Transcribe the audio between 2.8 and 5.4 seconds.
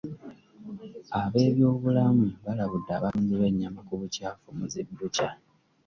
abatunzi b'ennyama ku bukyafu mu zi bbucca.